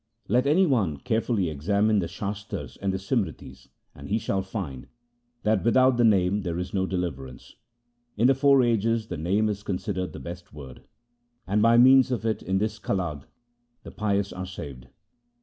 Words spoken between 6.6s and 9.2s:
no deliverance. In the four ages the